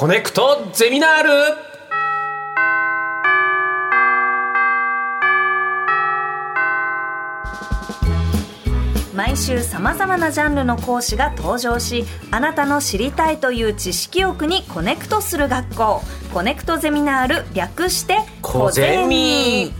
[0.00, 1.30] コネクトゼミナール。
[9.14, 16.02] 毎週さまざまなジャンルの講師が登場しあなたの知りたいという知識欲にコネクトする学校。
[16.32, 19.70] コネクトゼミナール略してコゼミ。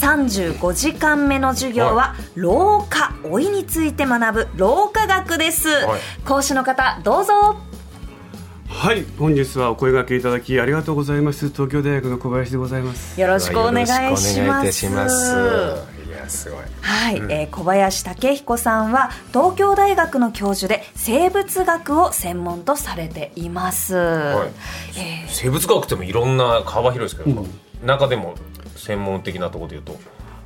[0.00, 6.00] 35時間目の授業は老化老いについて学ぶ老化学です、はい。
[6.24, 7.69] 講師の方どうぞ
[8.80, 11.50] はい本日はお声掛けいただきありがとうございます。
[11.50, 13.20] 東京大学の小林でございます。
[13.20, 14.64] よろしくお願いします。
[14.64, 15.34] たします
[16.08, 16.48] いやす。
[16.50, 24.48] ごいはい、えー小林武彦さんは東京大学の教授で生物学を専門とされています、はい。
[24.98, 27.46] えー生物学ってもいろんな幅広いですけど、
[27.84, 28.34] 中でも
[28.76, 29.92] 専門的なところで言うと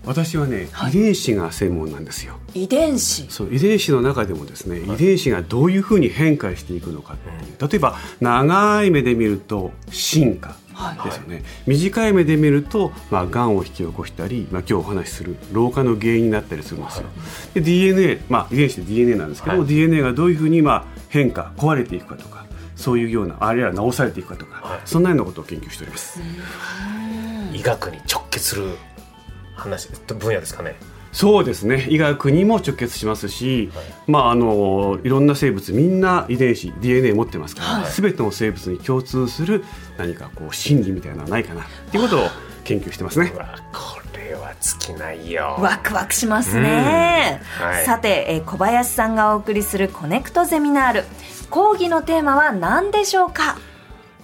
[0.06, 2.34] 私はね、遺伝子が専門なんですよ。
[2.54, 3.26] 遺伝子。
[3.28, 7.70] そう遺伝子の中でもですね、遺伝子がどういうふうに変化していくのかっていう。
[7.70, 10.56] 例えば長い目で見ると進化
[11.04, 17.04] ですよね、短い目で見ると、まあ、がんを引き起こしたり、まあ、今日お話しする老化の原因になったりするんですよ、
[17.54, 19.68] で DNA、まあ、遺伝子で DNA なんですけども、はい。
[19.68, 24.80] DNA がどういうふうにまあ変化壊れていくかとかそういうようなあるいは治されていくかとか、はい。
[24.84, 26.20] そんなようなことを研究しております、
[27.52, 28.64] 医学に直結する
[29.64, 30.76] 話分野ですかね。
[31.12, 31.86] そうですね。
[31.90, 33.70] 医学にも直結しますし、
[34.08, 37.92] まあ、あのいろんな生物みんな遺伝子 DNA 持ってますから、はい。
[37.92, 39.64] 全ての生物に共通する
[39.96, 42.28] 何かこう心理みたいなのはないかなっていうことを
[42.64, 43.28] 研究してますね。
[43.28, 43.38] こ
[44.18, 45.56] れは尽きないよ。
[45.60, 47.66] ワクワクしますね、うん。
[47.66, 47.84] はい。
[47.84, 51.04] さて、えー小林さんがお送りするコネクトゼミナール
[51.48, 53.56] 講義のテーマは何でしょうか？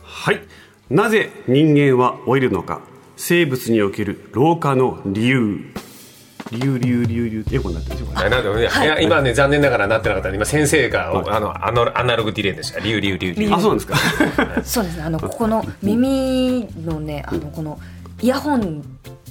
[0.03, 0.41] はい。
[0.89, 2.81] なぜ人間は老いるのか
[3.23, 5.61] 生物における老化の理由。
[6.51, 8.15] 理由理由理由理由ってよくなってるんですよ。
[8.15, 8.65] これあなんかねい。
[8.89, 13.97] や今ね残念ながらなってなかったんで今先生が、あのあのアナログディレイでしたリュウリュウリュウリュウあそうなんですか？
[14.65, 15.03] そうですね。
[15.03, 17.79] あのここの耳のねあのこの
[18.23, 18.83] イヤホン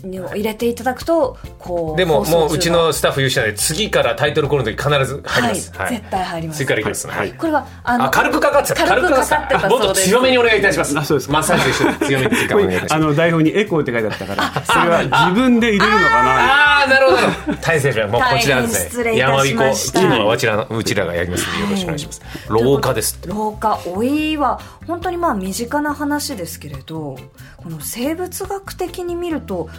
[0.04, 6.58] を入れていただくとこうでももううちのスタッフ優秀なんで次からタイトルコールの時必ず入ります、はい絶対入ります。
[6.58, 7.34] 次からいきます、はい。
[7.34, 8.86] これはあのあ軽くかかってた。
[8.86, 10.98] 軽くかかってたあもっと強めにお願いいたします。
[10.98, 11.34] あそうですか。
[11.34, 12.94] マッサージと一緒に強めに時間お願いいたします。
[12.96, 16.80] あの台本にエコーって書いてあったから それは自分で入れるのかな。
[16.82, 17.58] ああなるほど。
[17.62, 27.18] 大変失礼しましたもうこちらですね山彦はうちらのうちらがやりますのでよろしくお願いします、老化です老化老いは本当にまあ身近な話ですけれど
[27.58, 29.70] この生物学的に見ると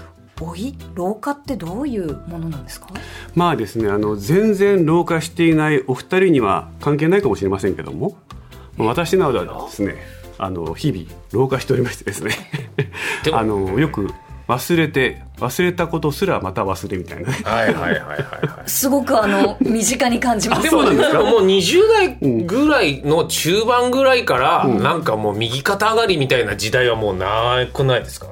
[0.41, 2.89] 老い老化ってどういうものなんですか？
[3.35, 8.17] まあですねあの全然老化していないお二人には関係ないかもしれませんけども
[8.77, 9.97] まあ私などはですね
[10.39, 12.33] あの日々老化しておりましてですね。
[13.33, 14.09] あのよく
[14.49, 17.37] 忘れて忘れたことすらまた忘れみたいなね。
[17.45, 18.21] はいはいはいはいはい。
[18.69, 20.63] すごくあの身近に感じます。
[20.63, 21.23] でもなんか？
[21.23, 28.27] もう20代ぐらいの中盤ぐらいから、なんかもう右肩上がりみたいな時代はもうなくないですか？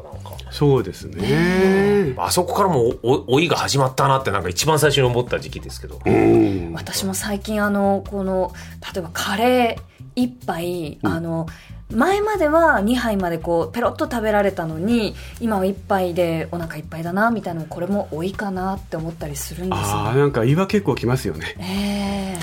[0.51, 2.15] そうですね。
[2.17, 6.73] あそこからも老いが始まったなってなんか一番最初に思った時期ですけど、うん。
[6.73, 8.53] 私も最近あのこの
[8.95, 11.47] 例えばカレー一杯、あの
[11.91, 21.57] 前までは2杯までこうペロッと食べられたのに今は1杯でお腹いっぱいだなみたいなのこれも多いかなって思ったりするんですよああなんか胃は結構きますよね。
[21.59, 22.37] え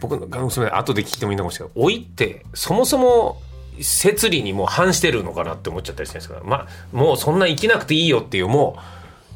[0.00, 1.74] 僕のそれ後で聞いてもいいのかもしれない。
[1.76, 3.40] 老いってそもそも
[3.82, 8.78] 摂理にもう反してるのかなって思っちゃったりしてるんですけど、まあ、もうそんな生きなくていいよっていうも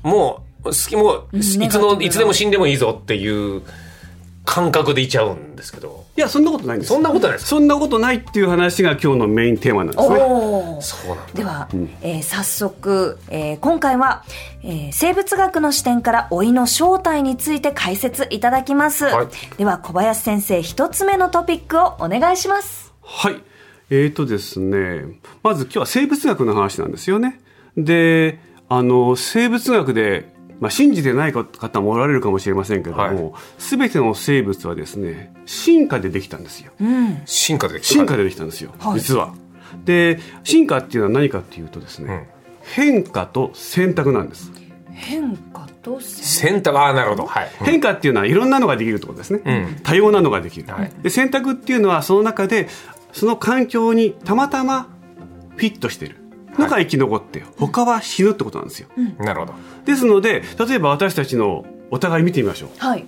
[0.04, 3.62] うもう好きもういつのいつでも死んでもいいぞっていう
[4.44, 6.06] 感覚でいちゃうんですけど。
[6.16, 6.88] いやそんなことないんです。
[6.88, 7.48] そんなことないですか？
[7.50, 10.16] そんなことないっていう話が今日のメインテーマなんですね。
[10.80, 11.32] そうなんだ。
[11.34, 11.68] では、
[12.00, 14.24] えー早速、えー今回は、
[14.62, 19.28] えー生物学の視点から老いの正体について解説いただきます、はい。
[19.58, 22.94] では小林先生一つ目のトピックをお願いします。
[23.02, 23.42] はい。
[23.88, 25.04] えーとですね、
[25.44, 27.40] まず今日は生物学の話なんですよね。
[27.76, 36.72] で、あの、生物学で、まあ、信じてない方もおられるかもしれませんけども、すべ、ての生物はですね、進化でできたんですよ。
[36.80, 37.22] うん。
[37.26, 39.00] 進化で進化でできたんですよ、はい。
[39.00, 39.34] 実は。
[39.84, 42.28] で、進化っていうのは何かっていうとですね、
[42.62, 44.50] 変化と選択なんです。
[44.90, 46.78] 変化と選選択。
[46.78, 47.26] ああなるほど。
[47.26, 49.80] はい、変化っていうのはいろんなのができるってことですね、うん。
[49.82, 50.90] 多様なのができる、はい。
[51.02, 52.66] で選択っていうのはその中で
[53.16, 54.88] その環境にたまたま
[55.56, 56.16] フィットしてる。
[56.58, 59.54] のが生き残って、他は死ぬってことなんですよ、なるほど。
[59.84, 62.70] ですので例えば私たちのお互い見てみましょう。
[62.78, 63.04] はい。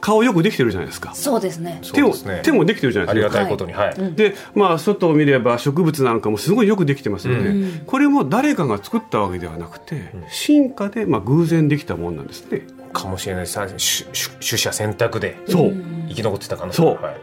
[0.00, 1.14] 顔よくできてるじゃないですか。
[1.14, 1.80] そうですね。
[1.92, 2.40] 手もね。
[2.42, 3.44] 手もできてるじゃなありがいですか。
[3.44, 12.62] たいことにはい、でまあ外を見れば植物なんかもすごいよくできてますよね、これも誰かが作ったわけではなくて、進化でまあ偶然できたもんなんですね
[12.92, 15.74] かもしれないさ取捨選択でそう。
[16.08, 17.02] 生き残ってたかなそう。
[17.02, 17.16] はい。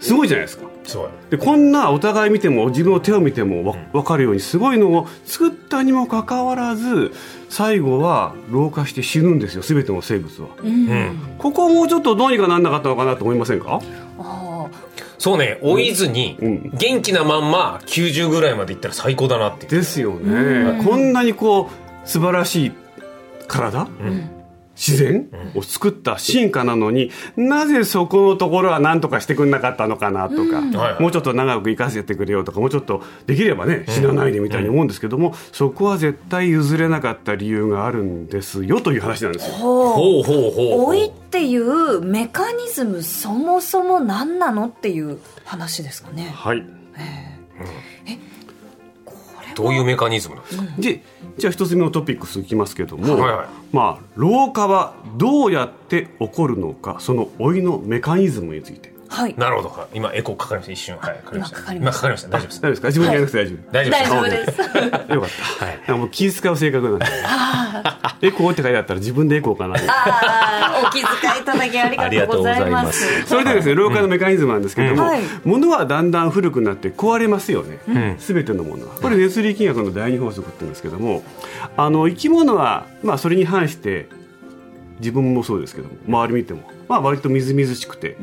[0.00, 0.66] すごいじゃないですか
[1.30, 7.12] でこんなお互い見ても自分の手を見てもわ分かるようにすごいのを作ったにもかかわらず
[7.48, 11.18] 最後は老化して死ぬんですよ全ての生物は、うん。
[11.38, 13.80] ここもうちょっとどうにかなんなかったのかなと思いませんか？
[14.18, 14.68] あ
[15.18, 16.70] そうね老いずにうん。
[16.74, 19.66] 元気なまんま90ぐらいまでいったら最高だなって。
[19.66, 20.84] ですよね。
[20.84, 21.70] こんなにこ
[22.04, 22.72] う素晴らしい
[23.48, 24.35] 体、ん
[24.76, 25.28] 自然？
[25.54, 30.60] を作った進化なのに、なぜそこのところは何とかしてくれなかったのかなとか、
[31.00, 39.54] もうちょっと長く生かせてくれよとかもうちょっとできればね死なないでみたいに思うんですけども、そこは絶対譲れなかった理由があるんですよという話なんですよ。
[39.54, 39.92] ほう。
[39.94, 46.30] ほうほうほう老いっていうメカニズムそもそも何なのっていう話ですかね。
[46.34, 46.60] はい。
[46.60, 46.66] こ
[47.62, 47.72] れは
[49.56, 51.02] どういうメカニズムなんですか、で
[51.38, 53.46] じゃあ一つ目のトピックスいきますけども、はいはい。
[53.72, 59.34] まあ老化はどうやって起こるのかその老いのメカニズムについてはい。
[59.36, 59.68] なるほど。
[59.68, 60.72] はい今エコーかかりました。
[60.72, 60.96] 一瞬。
[60.96, 61.56] はいかかりました。
[61.56, 61.92] 今かかりました。
[61.92, 62.28] 今かかりました。
[62.28, 62.60] 大丈夫です。
[62.60, 62.88] 大丈夫ですか？
[62.88, 64.56] 自分でやらなくて大丈夫、大丈夫です。
[64.56, 65.12] 大丈夫です。
[65.12, 65.64] よかった。
[65.66, 65.98] はい。
[65.98, 67.06] もう気遣う性格なんで。
[68.22, 69.74] エコーって書いてあったら自分でエコーかな。
[69.74, 73.26] ああ、お気遣いいただきありがとうございます。
[73.26, 75.10] それでですね、老化のメカニズムなんですけども、
[75.44, 78.14] 物はだんだん古くなって壊れますよね。
[78.14, 78.18] ん。
[78.18, 78.94] すべてのものは。
[78.96, 81.22] これ熱力学の第二法則って言うんですけども、
[81.76, 84.08] あの生き物はまあそれに反して
[85.00, 88.16] 自分もそうですけども、周り見てもまあ割とみずみずしくて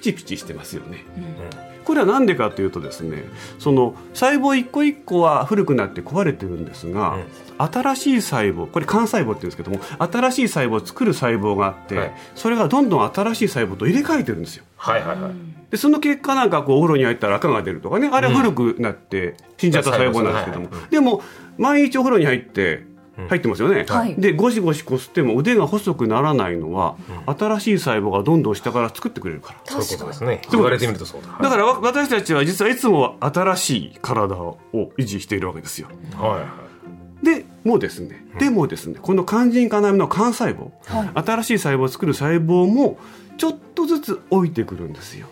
[0.00, 1.04] ピチピチしてますよね。
[1.84, 3.24] これは何でかというとですね
[3.58, 7.18] その細胞一個一個は古くなって壊れてるんですが、
[7.58, 9.80] 新しい細胞これ幹細胞って言うんですけども
[10.10, 12.12] 新しい細胞を作る細胞があって、はい。
[12.34, 14.64] それがどんどん新しい細胞と入れ替えてるんですよ。
[14.76, 15.32] はいはいはい。
[15.70, 20.90] でその結果なんかこうお風呂に入ったら赤が出るとかねあれは古くなって死んじゃった細胞なんですけども、はいはい。
[20.90, 21.22] でも
[21.58, 22.84] 毎日お風呂に入って
[23.28, 24.14] 入ってますよね、はい。
[24.16, 26.96] でゴシゴシこすっても腕が細くならないのは、
[27.26, 29.60] 新しい細胞がどんどん下から作ってくれるから。
[29.64, 30.42] そういうことですね。
[30.50, 31.38] 言われてみるとそうだ。
[31.42, 35.88] だからわ私たちは実はいつも新しい体を維持しているわけですよ。
[36.16, 36.30] はい。
[36.30, 36.70] はい
[37.22, 40.70] でもですね、でもですねこの肝腎要の幹細胞、
[41.22, 42.98] 新しい細胞を作る細胞も
[43.36, 45.26] ちょっとずつ老いてくるんですよ。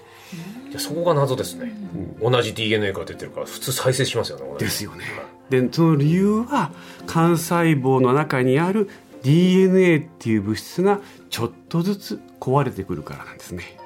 [0.71, 1.73] じゃあそこが謎ですね、
[2.21, 5.05] 同じ DNA から出てるから普通再生しますよねですよね。
[5.51, 6.71] でその理由は
[7.03, 8.89] 幹細胞の中にある
[9.23, 11.01] DNA っていう物質が
[11.31, 13.79] ちょっとずつ壊れてくるからなんですね。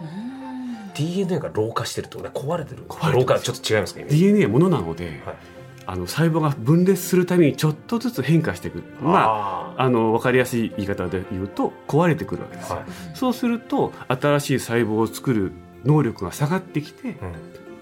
[0.95, 2.85] DNA が老化してるってことは壊れてる。
[2.87, 5.37] 壊れてる老化ちょっと違います DNA はものなので、はい。
[5.85, 8.85] あの細胞が分裂するためにちょっとずつ変化してくる。
[9.01, 12.71] まあああの分かりやすい言い方で言うと壊れてくるわけです。
[12.71, 12.85] よ、はい。
[13.15, 15.53] そうすると新しい細胞を作る
[15.85, 17.17] 能力が下がってきてうん。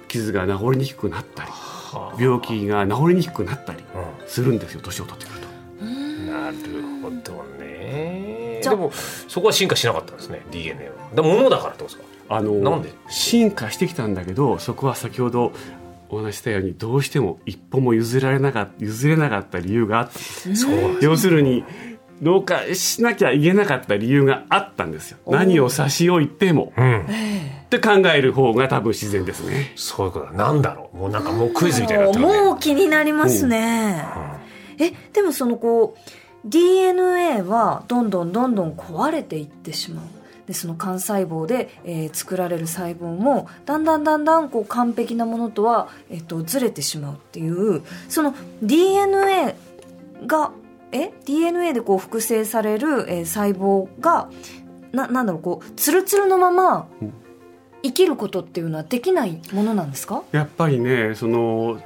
[0.08, 1.79] 傷が治りにくくなったりはあ
[2.18, 5.84] 病気が治りにくくなったりうするんですよ年を取ってくると。
[5.84, 6.56] んなる
[7.02, 8.60] ほどね。
[8.62, 10.94] でもそこは進化しなかったんですね DNA は。
[11.14, 12.36] でも物だからってことですか？
[12.36, 12.92] あのなんで？
[13.08, 15.52] 進化してきたんだけどそこは先ほど
[16.08, 20.18] お話ししたようにどうしても一歩も譲られなかった譲れなかった理由があった
[20.54, 21.64] そうなんです要するに
[22.20, 25.18] 老化しなきゃいけなかった理由があったんですよ。
[25.26, 26.72] 何を差し置いても。
[26.76, 27.06] うん
[27.76, 34.04] って考える方が多分自然ですねそういうことだなんだろうもうなんかもうクイズみたいになってるねもう気になりますね。
[34.80, 40.04] え、でもそのこう、DNA はどんどんどんどん壊れていってしまう。
[40.46, 49.54] で、その幹細胞で、えー作られる細胞も、だんだんだんだんこう完璧なものとは、えっ、と、ずれてしまうっていう、その DNA
[50.26, 50.52] が、
[50.92, 54.30] え ?DNA でこう複製される、えー細胞が、
[54.92, 56.88] な、なんだろう、こう、ツルツルのまま、
[57.82, 60.22] 生きることっていうのはできないものなんですか？
[60.32, 61.80] やっぱりねその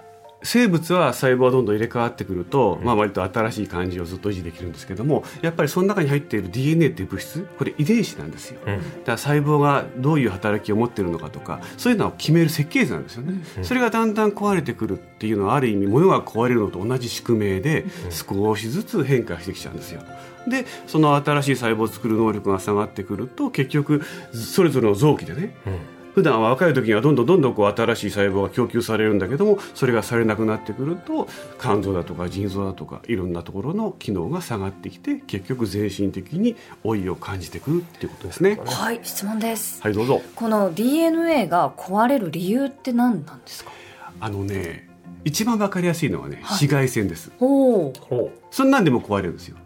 [0.46, 8.76] 生物は細胞がどんどん入れ替わってくると、まあ、割と新しい感じをずっと維持できるんですけどもやっぱりその中に入っている DNA っていう物質これ遺伝子なんですよ、うん。
[8.76, 20.02] だから細胞がどういう働きを持っているのかとかそういうのを決める設計図なんですよね、それがだんだん壊れてくるっていうのはある意味物が壊れるのと同じ宿命で少しずつ変化してきちゃうんですよ
[20.48, 25.78] でその新しい細胞を作る能力が下がってくると結局それぞれの臓器でねうん。
[26.14, 31.26] 普段は若い時にはどんどんどんどんこう新しい細胞が供給されるんだけどもそれがされなくなってくると
[31.60, 38.60] 肝臓だとか腎臓だとかいろんなところの機能が下がってきて結局全身的に老いを感じてくるっていうことですね。
[38.64, 39.82] はい、質問です。
[39.82, 40.22] はいどうぞ。
[40.36, 43.72] この DNA が壊れる理由って何なんですか？
[44.20, 44.88] あのね
[45.24, 46.44] 一番わかりやすいのはね、はい。
[46.44, 47.32] 紫外線です。
[47.40, 49.56] おおほそんなんでも壊れるんですよ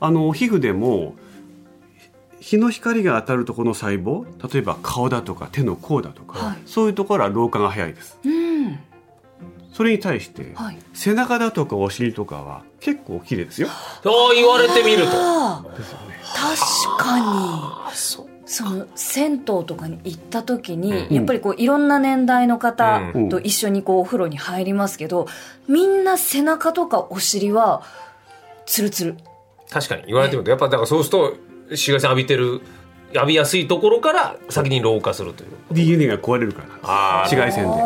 [0.00, 1.14] あの皮膚でも
[2.40, 6.58] 日の光が当たるところの細胞例えば顔だとか手の甲だとか、はい。
[6.66, 8.18] そういうところは老化が早いです。
[8.24, 8.78] うん。
[9.72, 10.78] それに対して、はい。
[10.94, 13.68] 背中だとかお尻とかは結構綺麗ですよ。
[13.68, 15.10] うああ言われてみると。
[15.12, 15.78] ああ確
[16.98, 21.14] かあそうその銭湯とかに行った時に、うん。
[21.14, 23.28] やっぱりこういろんな年代の方うん。
[23.28, 25.26] と一緒にこうお風呂に入りますけど、
[25.66, 27.82] みんな背中とかお尻は
[28.64, 29.16] ツルツル
[29.70, 31.36] 確かに言われてみるとやっぱだからそうすると
[31.68, 32.60] 紫外線浴びてる
[33.12, 35.50] 浴びやすいところから先に老化するという。
[35.72, 37.76] DNA が壊れるから紫外線で。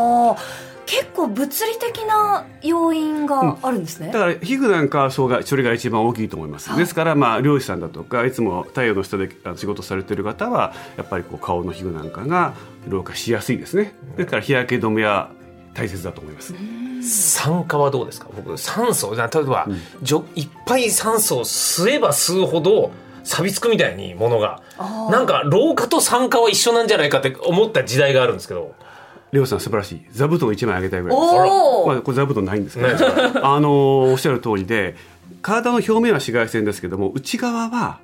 [0.85, 12.55] 結構物理的な要因があるんですね、だから皮膚なんかはそれがそれが一番大きいと思います、ですからまあ漁師さんだとかいつも太陽の下であ仕事されてる方はやっぱりこう顔の皮膚なんかが
[12.89, 13.95] 老化しやすいですね。
[14.17, 15.31] ですから日焼け止めは
[15.73, 16.53] 大切だと思います、
[17.03, 18.29] 酸化はどうですか？
[18.35, 19.67] 僕酸素例えば、
[20.03, 22.91] じょいっぱい酸素を吸えば吸うほど
[23.25, 24.61] 錆びつくみたいにものが。
[25.11, 28.75] なんか老化と酸化は一緒なんじゃないかって思った時代があるんですけど。
[29.33, 30.07] 漁師さん素晴らしい。
[30.11, 31.33] 座布団1枚あげたいぐらいです。
[31.35, 31.43] ま
[31.95, 32.89] あ、これ座布団ないんですけど。
[32.89, 34.95] ないですあのおっしゃる通りで
[35.41, 37.99] 体の表面は紫外線ですけども内側は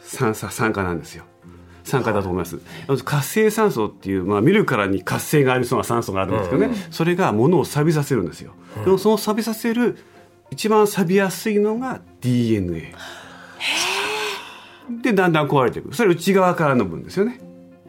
[0.00, 1.24] 酸素酸化なんですよ
[1.84, 2.58] 酸化だと思います。
[3.04, 8.52] 活性酸素っていう、まあ、見るからに活性がありそうな酸素があるんですけどね、それが物を錆びさせるんですよ、
[8.84, 9.98] でもその錆びさせる
[10.50, 12.94] 一番錆びやすいのが DNA
[15.02, 15.94] でだんだん壊れていく。
[15.94, 17.40] それ内側からの分ですよね。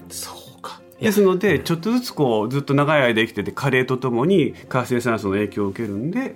[0.10, 0.82] そうか。
[1.00, 6.36] ですのでちょっとずつこうずっと長い間生きてて加齢とともに活性酸素の影響を受けるんで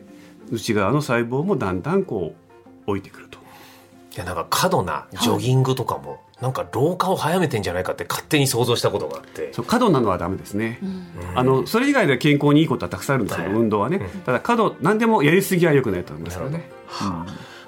[0.51, 2.35] 内側の細胞もだんだんこ
[2.87, 3.38] う置いてくると
[4.15, 9.53] いやなんか過度なジョギングとかも、なんか老化を早めてんじゃないかって勝手に想像したことがあって。
[9.53, 10.79] そう過度なのはダメですね、
[11.35, 13.59] あのそれ以外で健康にいいことはたくさんあるんですけど、はい。
[13.59, 16.69] 運動はね、ただ過度何でもやりすぎは良くないと思いますからね。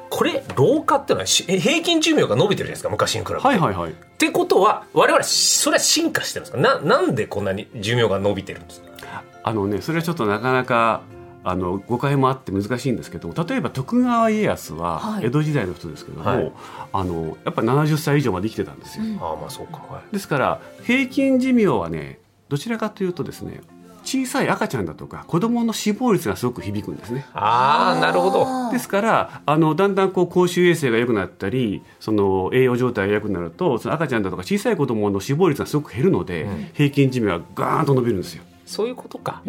[0.10, 3.92] これ老化ってのはし平均寿命が伸びてるじゃないですか昔に比べて、はいはいはい。
[3.92, 6.58] ってことは我々それは進化してるんですか？
[6.58, 9.24] ななんでこんなに寿命が伸びてるんですか？
[9.44, 11.02] あのねそれはちょっとなかなか
[11.44, 15.26] あの誤解もあって難しいんですけど例えば徳川家康ははい。
[15.26, 16.52] 江戸時代の人ですけども、はい。
[16.94, 20.14] あのやっぱり70歳以上まで生きてたんですよ、ああまあそうか、はい。
[20.14, 22.20] ですから平均寿命はね
[22.50, 23.62] どちらかというとですね
[24.04, 27.26] 小さい赤ちゃんだとか子供の死亡率がすごく響くんですね。
[27.34, 28.72] ああなるほど。
[28.72, 36.70] ですからあのだんだんこう公衆衛生が良くなったりその栄養状態が良くなるとその赤ちゃんだとか小さい子供の死亡率がすごく減るので、うん。
[36.74, 38.44] 平均寿命はガーンと伸びるんですよ。
[38.66, 39.44] そういうことか、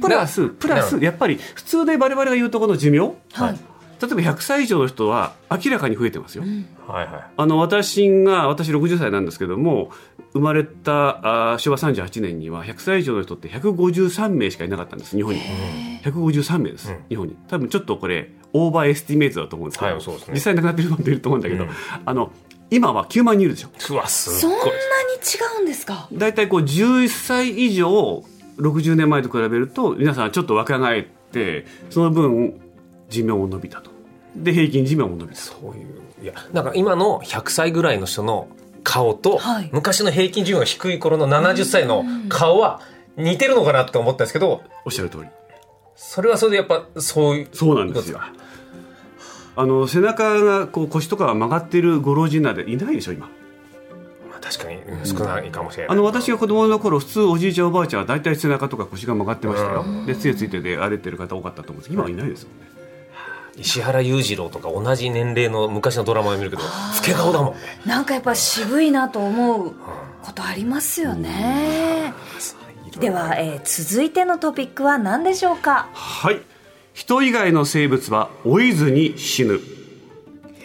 [0.00, 3.54] プラスプラスやっぱり普通で我々が言うところの寿命、はい、例え
[4.00, 6.44] ば100歳以上の人は明らかに増えてますよ。
[6.86, 7.24] はいはい。
[7.36, 9.90] あの私が私60歳なんですけども
[10.32, 15.40] 生まれたあー昭和38年には100歳以上の人って153名しかいなかったんです日本に。
[16.04, 17.04] 153名です、うん。
[17.08, 17.36] 日本に。
[17.48, 20.34] 多分ちょっとこれ overestimate だと思うんですけど、はいそうですね。
[20.34, 21.70] 実際亡くなってる人もいると思うんだけど、うん。
[22.04, 22.32] あの
[22.70, 23.94] 今は9万人いるでしょ。
[23.94, 24.68] うわすそんなに違
[25.60, 26.08] うんですか？
[26.12, 28.22] 大体こう11歳以上
[28.58, 32.60] 60年前と比べると皆さんちょっと若返ってその分
[33.08, 33.90] 寿命も伸びたと。
[34.36, 35.48] で平均寿命も伸びたと。
[35.48, 38.48] そういういやなんか今の100歳ぐらいの人の
[38.82, 39.70] 顔と、はい。
[39.72, 42.80] 昔の平均寿命が低い頃の70歳の顔は
[43.16, 45.24] 似てるのかなって思ったんですけどおっしゃる通り。
[45.94, 48.20] それはそれでやっぱそういうそうなんですよ。
[49.56, 53.26] あの背中がこう腰とかが曲がってるご老人なんていないでしょ今。
[53.26, 53.37] まあ、
[54.40, 62.68] 確かにうん少ないかもしれない、あの私が子供の頃普通おじいちゃんおばあちゃんは大体背中とか腰が曲がってましたよ、で杖ついてで歩いてる方多かったと思うんですけど今はいないですもんね。
[63.56, 66.68] 石原裕次郎とか同じ年齢の昔のドラマを見るけど老
[67.04, 67.58] け顔だもんね。
[67.84, 69.74] なんかやっぱ渋いなと思う
[70.22, 72.12] ことありますよね、
[73.00, 75.88] では、えー続いてのトピックは何でしょうか？
[75.92, 76.40] はい。
[76.94, 79.60] 人以外の生物は老いずに死ぬ。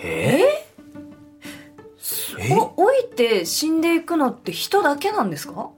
[0.03, 0.62] ええ
[2.52, 5.70] お老いて死んでいくのって人だけなんですか？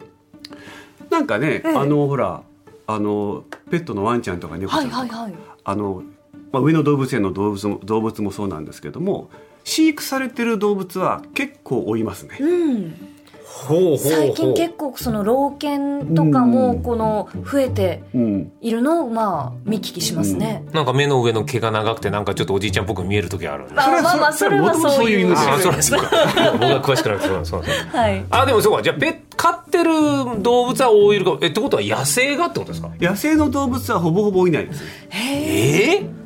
[1.10, 1.76] なんかね、ええ。
[1.76, 2.42] あのほら
[2.88, 5.34] あのペットのワンちゃんとか猫ちゃんとか、はいはいはい。
[5.64, 6.04] あの、
[6.52, 9.30] まあ、上野動物園の動物も動物もそうなんですけども
[9.64, 13.15] 飼育されてる動物は結構老いますね、うん
[13.98, 25.20] 最近結構その老犬とかもこの増えてうん、いるのをまあ見聞きしますね、なんか目の上の毛が長くてなんかちょっとおじいちゃんっぽく見える時あるんであまあまあそれはそういう。
[25.22, 26.02] 犬ああそうなんですか。
[26.54, 27.88] 僕が詳しくなくてそうなんです。
[27.96, 28.26] はい。
[28.30, 28.82] あでもそうか。
[28.84, 31.38] じゃあペ飼ってる動物は老いるか。
[31.42, 32.90] えってことは野生がってことですか？
[33.00, 34.82] 野生の動物はほぼほぼいないです。
[34.82, 36.25] ねえええど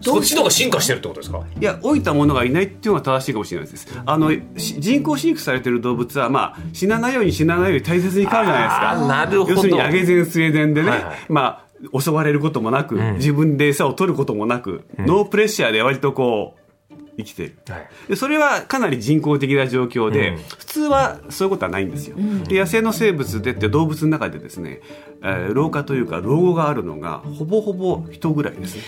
[0.00, 1.42] そうっちの方が進化してるってことですか？
[1.60, 3.86] いや老いたものがいないっていうのが正しいかもしれないです。
[4.04, 8.90] あのし人工飼育されてる動物はまあ死なないように死なないように大切に飼うじゃないですか。
[8.90, 9.52] あなるほど。
[9.52, 11.16] 要するに上げ前スウェーデンでね、はいはい。
[11.28, 13.14] まあ襲われることもなく、ん。
[13.14, 16.56] 自分で餌を取ることもなく、ノープレッシャーで割とこ
[16.90, 17.58] う生きている。
[17.68, 17.88] はい。
[18.08, 20.36] でそれはかなり人工的な状況で、うん。
[20.38, 22.16] 普通はそういうことはないんですよ、
[22.46, 24.80] で野生の生物でって動物の中でですね、
[25.22, 28.82] えー老化というか老後があるのがほぼほぼ人ぐらいですね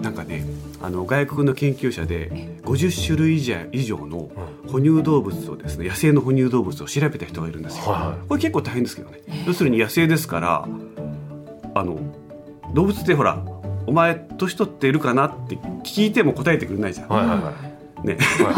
[0.00, 0.44] なんかね
[0.82, 4.30] あの外国の研究者で50種類以上以上の
[4.66, 7.84] 哺乳動物をですね野生の哺乳動物を調べた人がいるんですよ。
[8.28, 9.20] これ結構大変ですけどね。
[9.46, 10.68] 要するに野生ですから
[11.74, 11.98] あの
[12.74, 13.44] 動物ってほら
[13.86, 17.08] お前年取っているかなって聞いても答えてくれないじゃん。
[17.08, 17.72] はいはいはい
[18.06, 18.52] ね、は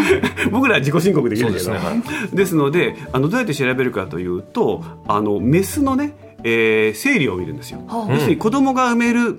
[0.46, 7.80] い 僕らは自己申告できるけどそうですねはですのであのどうやって調べるかというとあのメスのね、えー生理を見るんですよ。
[7.86, 9.38] は要するに子供が産める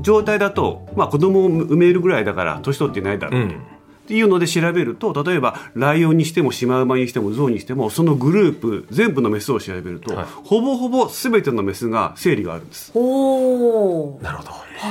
[0.00, 3.54] 状態だと、まあ、子供を産めるぐらいだから年取ってないだろうと。
[3.54, 3.60] うん。
[3.60, 10.26] っていうので調べると例えばライオンにしてもシマウマにしてもゾウにしてもそのグループ全部のメスを調べると、はい。
[10.44, 12.92] ほぼほぼ全てのメスが生理があるんです。
[12.94, 14.50] おおなるほど。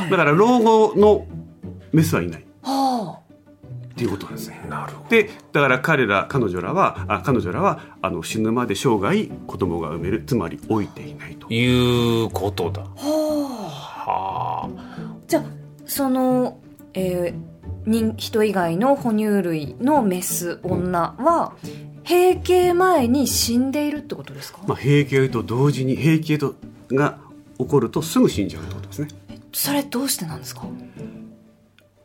[0.09, 1.27] だから老後の
[1.93, 2.45] メスはいない。
[2.61, 3.19] は
[3.95, 4.61] っていうことなんですね。
[4.69, 5.09] なるほど。
[5.09, 10.23] でだから彼ら彼女らはあ彼女らはあの死ぬまで生涯子供が産める。
[10.25, 11.47] つまり老いていないと。
[11.53, 12.85] いうことだ。
[12.97, 14.67] あははあ。
[14.67, 14.69] あ
[15.27, 15.43] じゃあ
[15.85, 16.59] その、
[16.93, 17.55] えー
[17.87, 21.53] 人人以外の哺乳類のメス女は
[22.03, 26.55] 閉経前に死んでいるってことですか、まあ、閉経と同時に閉経と
[26.89, 27.19] が
[27.59, 29.07] 起こるとすぐ死んじゃうってことですね。
[29.53, 30.63] それどうしてなんですか？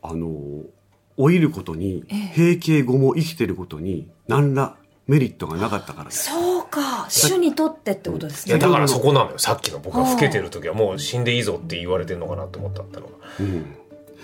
[0.02, 0.64] あの
[1.16, 2.33] 老いることにええ。
[2.37, 4.76] 閉経後も生きてることに何ら
[5.07, 6.30] メリットがなかったからです。
[6.30, 8.58] そうか種にとってってことですね。
[8.58, 9.38] だからそこなのよ。
[9.38, 13.76] さっきの僕が老けてる時はもう死んでいいぞって言われてるのかなと思ったのがうん。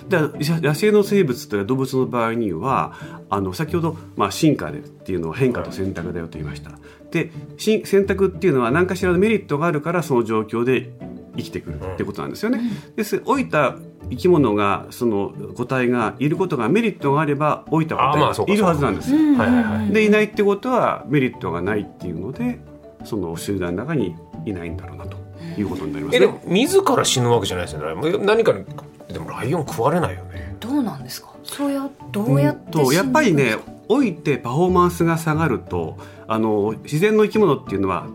[0.09, 2.95] 野野生の生物というか動物の場合には
[3.29, 6.79] あの先ほど、まあ、進化でっていうのは変化と選択だよと言いました、
[7.11, 10.91] でし選択っていうのは何かしらのメリットがあるからその状況で
[11.37, 12.61] 生きてくるってことなんですよね。
[12.95, 13.77] です老いた
[14.11, 19.11] 生き物がその個体がいることがメリットがあれば老いた個体がいるはずなんです。
[19.11, 19.19] よ。
[19.19, 22.59] うんはいはいはいでいないってことはメリットがないっていうので
[23.05, 25.17] その集団の中にいないんだろうなと
[25.59, 26.19] いうことになりますね。
[26.19, 26.41] えでも。
[26.47, 28.19] 自ら死ぬわけじゃないですよね。
[28.19, 28.65] 何かに
[29.13, 30.57] でもライオン食われないよね。
[30.61, 33.57] どうなんですかそうやどうやってやっぱりね
[33.89, 35.97] 老いてパフォーマンスが下がると
[36.27, 38.07] あの自然の生き物っていうのは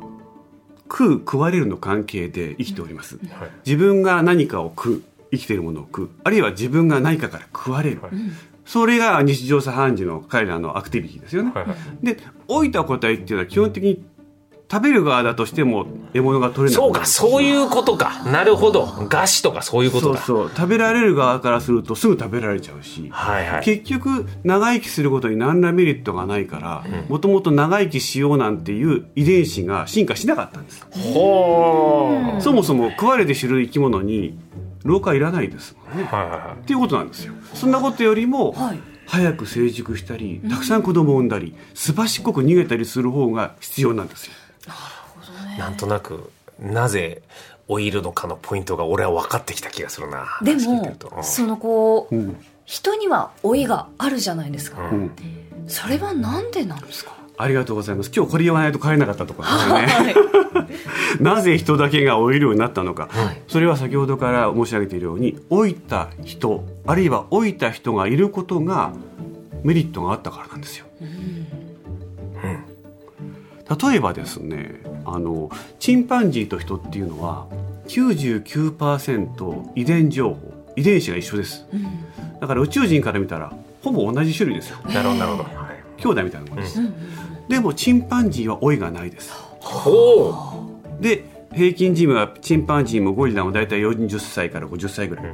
[0.83, 3.17] 食う食われるの関係で生きております。
[3.17, 3.51] はい。
[3.65, 6.09] 自分が何かを食う生きているものを食う。
[6.23, 8.11] あるいは自分が何かから食われる、はい。
[8.65, 11.51] それが日常茶飯事の彼らのアクティビティですよね。
[11.53, 12.05] はいはい。
[12.05, 12.17] で
[12.47, 14.03] 老いた個体っていうのは基本的に
[14.71, 16.73] 食べる側だとしても獲物が取れない。
[16.73, 18.23] そうかそういうことか。
[18.23, 18.85] なるほど。
[18.85, 20.55] 餓死とかそういうことだそうそう。
[20.55, 23.65] 食べられる側からするとすぐ食べられちゃうし、はいはい。
[23.65, 32.39] 結局長生きすることに何らメリットがないからもともと長生きしようなんていう遺伝子が進化しなかったんです、ほー。
[32.39, 34.39] そもそも食われて知る生き物に
[34.83, 36.03] 老化いらないですもんね。
[36.05, 37.33] はいはいはっていうことなんですよ。
[37.53, 38.79] そんなことよりも、はい。
[39.07, 44.33] 早く成熟したりたくさん子供を産んだりすばしっこく逃げたりする方が必要なんですよ。
[45.57, 47.21] いなんとなくなぜ
[47.67, 50.39] 老いるのかのポイントが俺は分かってきた気がするな。
[50.41, 52.37] でもうんそのこう、うん。
[52.63, 55.11] 人には老いがあるじゃないですか、うん。
[55.67, 57.11] それはなんでなんですか？
[57.37, 58.11] ありがとうございます。
[58.15, 59.87] 今日これ言わないと帰れなかったところですよね。
[59.87, 60.15] はい
[61.23, 63.41] なぜ人だけが老いるようになったのか、はい。
[63.47, 68.93] それは先ほどから申し上げているように老いた人あるいは老いた人がいることが
[69.63, 70.85] メリットがあったからなんですよ。
[73.81, 77.47] 例えばですねあのチンパンジーと人っていうのは
[77.87, 81.65] 99%遺伝情報遺伝子が一緒です。
[81.73, 81.87] うん
[82.41, 83.53] だから宇宙人から見たら
[83.83, 84.79] ほぼ同じ種類ですよ。
[84.85, 85.49] なるほどなるほど、は
[85.97, 86.85] い、兄弟みたいなものです、うん。
[86.87, 86.93] うん
[87.51, 89.33] でもチンパンジーは老いがないです。
[89.59, 90.31] ほ
[91.01, 95.25] で平均寿命はチンパンジーもゴリラも大体40歳から50歳ぐらい、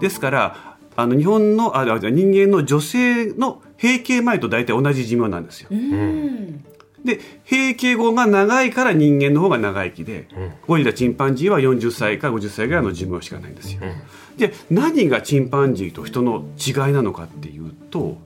[0.00, 5.68] ですからあの日本のああ人間の女性の閉経前と大体同じ寿命なんですよ。
[5.70, 6.64] うん。
[7.04, 10.52] で閉経後が長いから人間の方が長生きで、うん。
[10.66, 13.86] ゴリラチンパンジーは40歳から50歳ぐらいの寿命しかないんですよ、う
[14.34, 14.36] ん。
[14.38, 18.18] で何がチンパンジーと人の違いなのかっていうと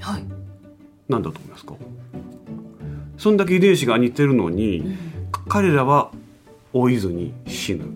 [0.00, 0.24] はい。
[1.08, 1.74] 何だと思いますか？
[3.18, 4.96] そんだけ遺伝子が似てるのに、
[5.48, 6.10] 彼らは
[6.72, 7.86] 老いずに死ぬ、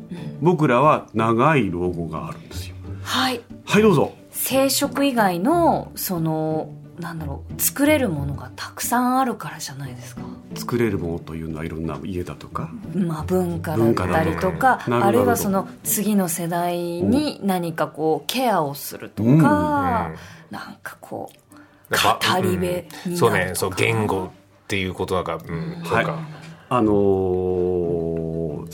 [0.41, 2.75] 僕らは長い老後があるんですよ。
[3.03, 3.41] はい。
[3.65, 4.13] はいどうぞ。
[4.31, 10.23] 生殖以外のそのなんだろう作れるものがたくさんあるからじゃないですか、
[10.55, 19.39] 作れるものというのはいろんな家だとかまあ、文化だったりとか文化だとかなるほどあるいはその次の世代に何かこうケアをするとか、うん。
[19.39, 20.15] なん
[20.83, 21.55] かこう
[21.91, 23.09] 語り部になるとか。
[23.09, 23.17] うん。
[23.17, 23.51] そうね。
[23.55, 24.31] そう言語っ
[24.69, 26.19] ていうことだから、うん、そうはいか、
[26.69, 27.74] あのー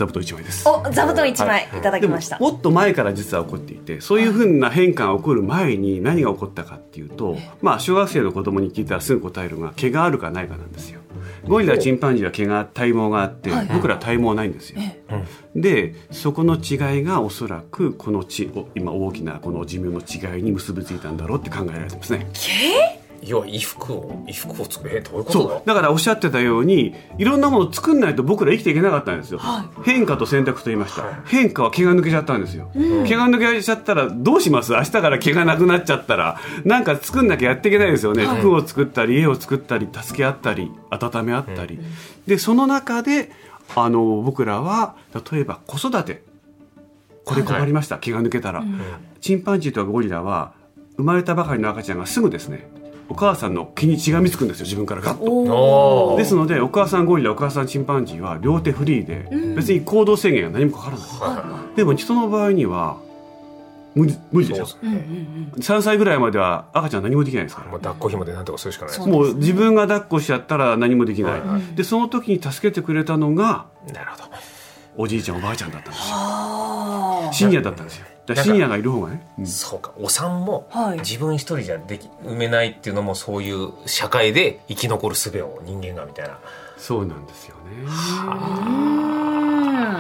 [0.00, 0.66] 座布団一枚です。
[0.66, 1.80] お座布団1枚い。
[1.82, 11.00] ただきました、もっと前から実は起こっていてそういうふうな変化が起こる前に何が起こったかっていうと、まあ、小学生の子供に聞いたらすぐ答えるのが毛があるかないかなんですよ。
[11.46, 13.66] ゴリラチンパンジーは毛が体毛があって、はい。
[13.72, 14.80] 僕ら体毛ないんですよ。
[15.54, 22.26] でそこの違いがおそらくこのちお今大きなこの寿命の違いに結びついたんだろうって考えられてますね。
[23.22, 24.96] 要は衣服を衣服を作る。
[24.96, 25.33] えどういうこと？
[25.33, 25.68] そう。
[25.68, 29.40] だからおっしゃってたようにいろんなものを作んないと僕ら生きていけなかったんですよ、
[29.85, 34.72] 変化と選択と言いました、変化は毛が抜けちゃったんですよ、毛が抜けちゃったらどうします？
[34.72, 36.40] 明日から毛がなくなっちゃったら。
[36.64, 41.78] なんか作んなきゃやっていけないですよね、服を作ったり家を作ったり助け合ったり温め合ったり、
[42.26, 43.30] でその中で
[43.74, 44.96] あの僕らは
[45.33, 46.22] 例えば子育て。
[47.22, 48.64] これ困りました、毛が抜けたら、
[49.20, 50.52] チンパンジーとかゴリラは
[50.96, 52.68] 生まれたばかりの赤ちゃんがすぐですね
[53.10, 56.16] お母さんの毛に血がみつくんですよ自分からガッと。
[56.16, 62.98] ですのでお母さんゴリラお母さんチンパンジーは両手フリーで別に行動制限が何もかからない、でも人の場合には
[63.96, 64.66] 無理無理でしょ。
[64.66, 67.70] そうです3歳ぐらいまでは赤ちゃん何もできないですから。
[67.70, 68.96] もう抱っこ紐でなんとかするしかない。
[68.96, 74.24] ですもう自分が抱っこしちゃったら何もできない、はいでその時に助けてくれたのがなるほど。
[74.96, 76.14] おじいちゃんおばあちゃんだったんですよ。
[76.16, 79.46] あシニアだったんですよだからシニアがいる方がね、うん。
[79.46, 79.92] そうか。
[80.00, 80.98] お産もはい。
[80.98, 86.38] 自分一人じゃでき埋めないっていうのもそういう社会で生き残る術を人間がみたいな。
[86.76, 87.60] そうなんですよね。
[87.88, 89.09] あ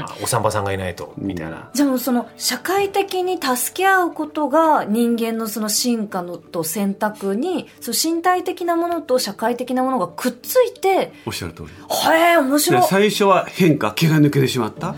[0.00, 11.68] うんお産婆さんがいないとみたいな、じゃあもうその社会的に助け合うことが人間のその進化のと選択にその身体的なものと社会的なものがくっついておっしゃる通り。
[11.68, 12.80] へえ面白い。
[12.80, 14.94] で最初は変化毛が抜けてしまった。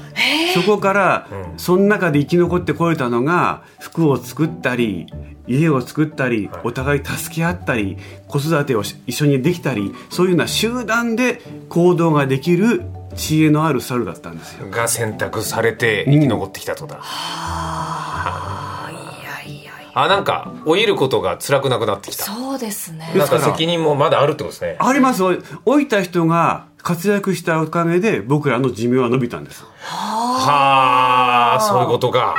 [0.54, 1.58] そこから、うん。
[1.58, 5.06] その中で生き残ってこれたのが服を作ったり
[5.46, 6.60] 家を作ったり、はい。
[6.64, 7.96] お互い助け合ったり
[8.28, 12.82] 子育てをし一緒にできたりそういうような集団で行動ができる
[13.16, 14.68] 知恵のある猿だったんですよ。
[14.70, 19.90] が選択されて生き残ってきたとだ、あーいやいやいや。
[19.94, 22.24] あなんか老いることが辛くなくなってきた。
[22.24, 23.12] そうですね。
[23.14, 24.76] なんか責任もまだあるってことですね。
[24.78, 25.22] あります。
[25.22, 29.64] 老いた人が活躍したおかげで僕らの寿命は伸びたんです。
[29.80, 32.34] はあそういうことか。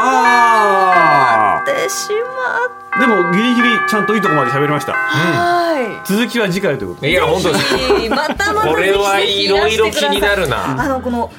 [0.00, 4.92] あってしまっーでもギリギリちゃんといいとこまで喋りました。
[4.92, 7.10] たは続きは次回ということで。
[7.10, 10.80] いや本当ですいまたまたこれはいろいろ気になるな。
[10.80, 11.30] あのこの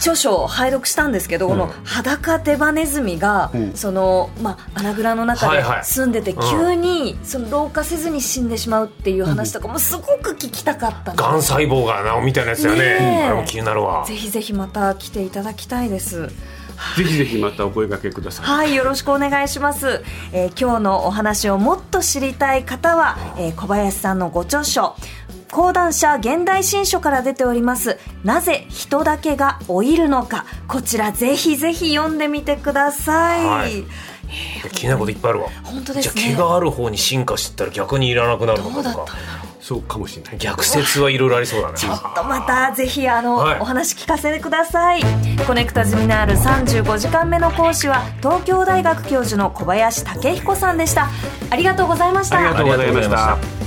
[0.00, 3.74] 著書を拝読したんですけど、この裸手羽ネズミが、うん。
[3.74, 6.40] そのまあ穴蔵の中で住んでて、うん。
[6.50, 14.06] 急にその老化せずに死んでしまうっていう話とかもすごく聞きたかったんでがん細胞がなみたいなやつだよねあれも気になるわ。
[14.06, 16.30] ぜひぜひまた来ていただきたいです。
[16.96, 18.46] ぜひぜひまたお声掛けください。
[18.46, 20.02] はい、よろしくお願いします。
[20.32, 24.96] えー今日のお話をもっと知りたい方は、えー小林さんのご著書、
[25.50, 33.44] 講談社現代新書から出ております、なぜ人だけが老いるのか、こちらぜひぜひ読んでみてください。
[33.44, 33.84] はい
[34.72, 39.49] 気になることいっぱいあるわ本当ですねじゃあ毛がある方に進化してったら逆にいらなくなるのどうだかとかったんだろう。
[39.70, 40.38] そうかもしれない。
[40.38, 41.74] 逆説はいろいろありそうだね。
[41.78, 43.60] ちょっとまたぜひあの、はい。
[43.60, 45.02] お話聞かせてください。
[45.46, 51.08] コネクタ済みのある35時間目の講師は東京大学教授の小林武彦さんでした。
[51.50, 52.38] ありがとうございました。
[52.38, 53.59] ありがとうございました